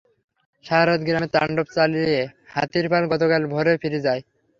সারা 0.65 0.85
রাত 0.87 1.01
গ্রামে 1.07 1.27
তাণ্ডব 1.35 1.67
চালিয়ে 1.75 2.15
হাতির 2.53 2.85
পাল 2.91 3.03
গতকাল 3.11 3.41
ভোরে 3.53 3.73
ফিরে 3.81 3.99
যায়। 4.05 4.21